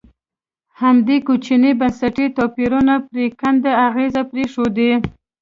[0.81, 4.91] همدې کوچنیو بنسټي توپیرونو پرېکنده اغېزې پرېښودې.